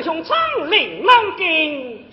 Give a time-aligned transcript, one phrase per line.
[0.00, 2.04] 插这胸膛令南京，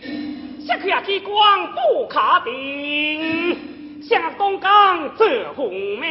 [0.65, 1.33] 下去机关
[1.71, 6.01] 不卡定，下东江这红名。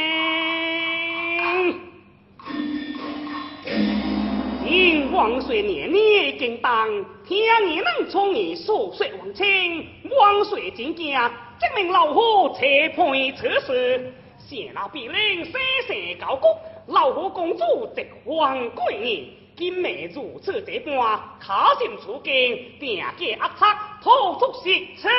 [4.67, 6.89] 因王岁年年更当，
[7.27, 9.87] 天也能从你数岁王清，
[10.19, 11.29] 王岁进家，
[11.61, 12.61] 证明老虎车
[12.97, 15.53] 判测试，谢那必令生
[15.87, 16.49] 生高谷，
[16.89, 23.65] 老虎公主直王贵人，今梅如此这般，卡心处境，定计压策，
[24.03, 24.65] 吐出实
[24.97, 25.11] 情。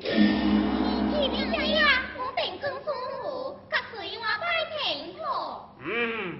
[0.00, 5.74] 你别这样，我定更丰富，可随我拜平妥。
[5.84, 6.38] 嗯。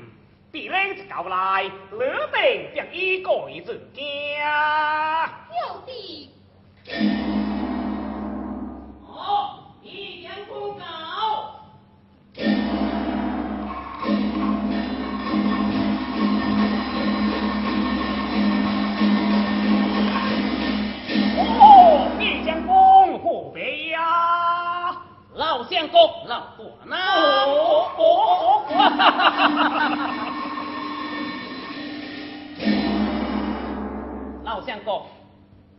[0.52, 3.30] 敌人一到来，老定便已改
[3.66, 5.28] 自家。
[5.66, 6.30] 有的。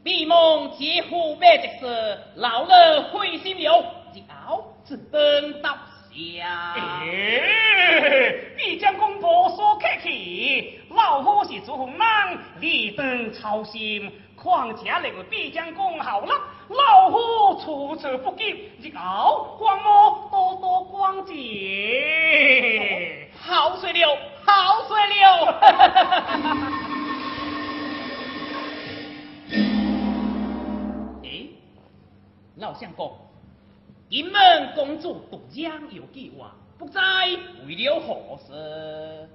[0.04, 6.74] 闭梦接湖北之事，老了灰心了，日后只等到下。
[6.76, 7.06] 哎，
[8.58, 12.00] 毕将公婆说客气，老夫是做红人，
[12.60, 14.12] 立等操心。
[14.36, 16.34] 况且那个必将公好了，
[16.70, 21.32] 老夫处处不及，日后光我多多光顾。
[23.42, 24.08] 好水流，
[24.46, 25.20] 好水流。
[32.60, 33.16] 老相公，
[34.10, 36.98] 银门公主独将有计划，不知
[37.66, 39.30] 为了何事？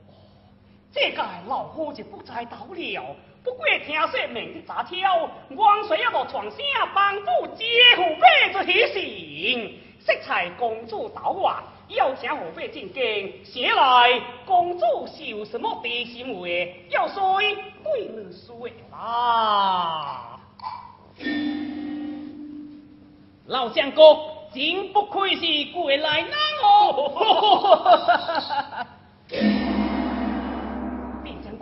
[0.93, 3.17] 这个老夫就不知道了。
[3.43, 6.57] 不过听说明日杂挑，王水要到床下
[6.95, 7.65] 帮助接
[7.97, 20.41] 虎背之喜信，色彩公主到晚要请虎背进京，写来公主有什么的行为，要谁对你说啦？
[23.47, 26.31] 老相公，真不愧是归来人
[26.63, 27.13] 哦！
[31.23, 31.61] 毕将军，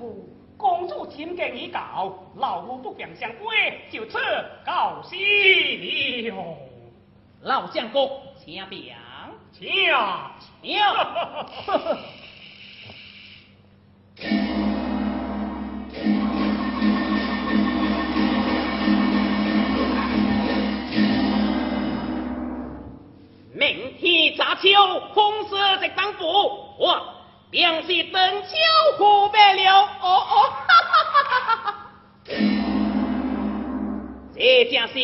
[0.56, 4.16] 公主已告，老夫不便相归，就此
[4.64, 6.56] 告辞了。
[7.40, 8.96] 老相公，请便，
[9.50, 9.68] 请
[10.60, 10.78] 请。
[25.82, 26.24] 红色在当府，
[26.78, 27.14] 我
[27.50, 28.48] 便是等秋
[28.98, 29.82] 湖北了。
[29.82, 31.78] 哦哦，哈哈哈哈哈哈！
[34.34, 34.94] 这正是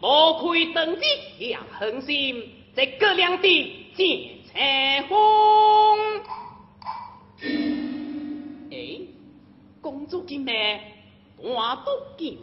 [0.00, 1.02] 多亏登基
[1.38, 5.16] 两恒心，这个两地见彩虹。
[8.72, 9.00] 哎，
[9.82, 10.50] 公主今日
[11.38, 12.34] 我都见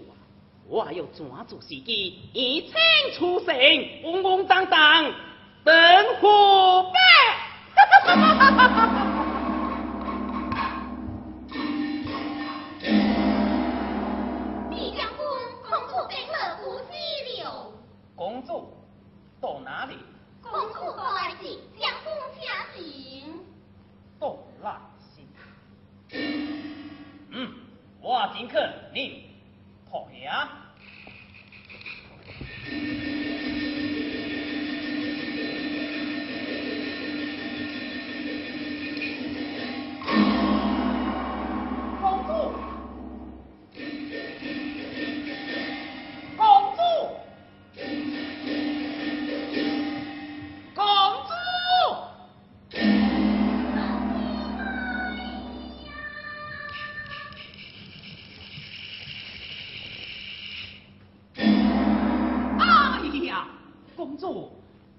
[0.69, 2.73] 我，我要抓住时机，一清
[3.17, 3.55] 出城，
[4.03, 5.11] 稳稳当当。
[5.65, 5.73] 登
[6.19, 6.27] 湖
[6.91, 6.99] 北，
[8.01, 9.22] 哈哈哈哈哈哈。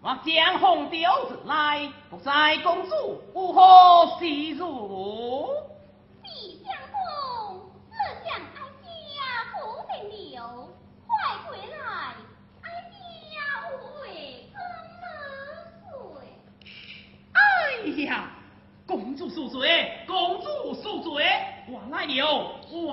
[0.05, 2.25] 江红雕子来，不知
[2.63, 5.49] 公主如何喜如？
[6.23, 7.71] 李相公，
[11.07, 11.17] 快
[11.49, 11.77] 回来，
[12.63, 12.65] 哀
[13.31, 13.35] 家
[13.71, 13.73] 无
[14.03, 14.57] 为跟
[15.01, 15.05] 了
[15.89, 15.93] 罪。
[17.33, 17.39] 哎
[18.05, 18.29] 呀，
[18.87, 20.47] 公主恕罪，公主
[20.83, 21.25] 恕罪，
[21.67, 22.93] 我来了，我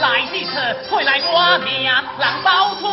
[0.00, 0.52] 来一次，
[0.90, 2.90] 回来我命，人保通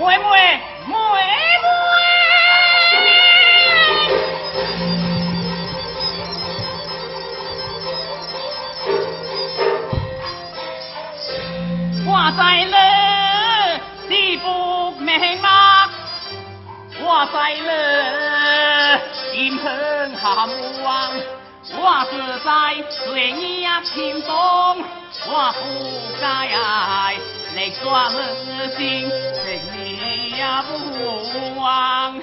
[0.00, 0.24] 妹妹，
[15.00, 15.38] 妹妹
[17.02, 17.68] 我在了
[19.32, 20.48] 金盆寒
[20.82, 20.88] 望，
[21.74, 21.78] 我
[22.10, 22.12] 是
[22.44, 22.48] 在
[22.90, 24.32] 岁月轻中，
[25.26, 25.60] 我不
[26.20, 26.24] 该
[27.56, 28.08] 来抓
[28.76, 28.78] 心，
[30.30, 32.14] 也不忘。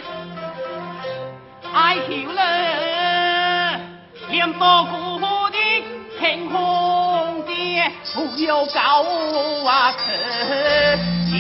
[1.74, 3.80] 爱求了，
[4.30, 5.20] 连多苦
[5.52, 5.58] 的
[6.18, 7.52] 天空的
[8.16, 8.80] 不要高
[9.66, 9.94] 啊，
[11.30, 11.32] 去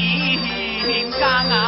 [0.85, 0.87] 金
[1.19, 1.66] 刚啊！